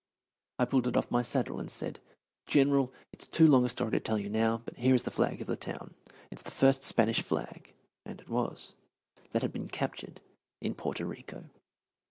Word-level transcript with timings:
I 0.57 0.65
pulled 0.65 0.87
it 0.87 0.97
off 0.97 1.11
my 1.11 1.21
saddle 1.21 1.59
and 1.59 1.69
said: 1.69 1.99
"General, 2.47 2.91
it's 3.13 3.27
too 3.27 3.45
long 3.45 3.63
a 3.65 3.69
story 3.69 3.91
to 3.91 3.99
tell 3.99 4.17
you 4.17 4.29
now, 4.31 4.59
but 4.65 4.77
here 4.77 4.95
is 4.95 5.03
the 5.03 5.11
flag 5.11 5.41
of 5.41 5.45
the 5.47 5.55
town. 5.55 5.93
It's 6.31 6.41
the 6.41 6.49
first 6.49 6.81
Spanish 6.83 7.21
flag" 7.21 7.75
and 8.03 8.19
it 8.19 8.27
was 8.27 8.73
"that 9.31 9.43
has 9.43 9.51
been 9.51 9.67
captured 9.67 10.19
in 10.59 10.73
Porto 10.73 11.05
Rico." 11.05 11.51